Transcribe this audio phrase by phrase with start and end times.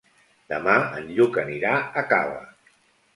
[0.53, 2.41] Demà en Lluc anirà a Cava.